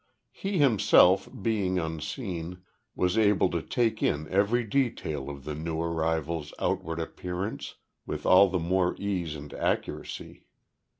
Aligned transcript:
He 0.31 0.57
himself, 0.57 1.29
being 1.43 1.77
unseen, 1.77 2.63
was 2.95 3.19
able 3.19 3.51
to 3.51 3.61
take 3.61 4.01
in 4.01 4.27
every 4.29 4.63
detail 4.63 5.29
of 5.29 5.43
the 5.43 5.53
new 5.53 5.79
arrival's 5.79 6.55
outward 6.57 6.99
appearance 6.99 7.75
with 8.07 8.25
all 8.25 8.49
the 8.49 8.57
more 8.57 8.95
ease 8.97 9.35
and 9.35 9.53
accuracy. 9.53 10.47